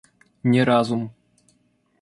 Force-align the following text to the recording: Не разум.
Не 0.53 0.63
разум. 0.69 1.05